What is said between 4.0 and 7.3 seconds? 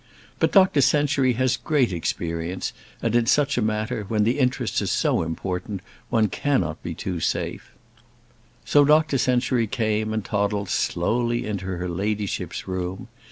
when the interests are so important, one cannot be too